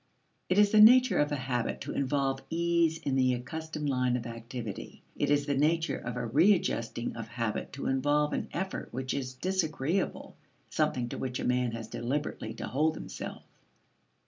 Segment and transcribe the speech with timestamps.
[0.49, 4.25] It is the nature of a habit to involve ease in the accustomed line of
[4.25, 5.03] activity.
[5.15, 9.35] It is the nature of a readjusting of habit to involve an effort which is
[9.35, 10.35] disagreeable
[10.71, 13.43] something to which a man has deliberately to hold himself.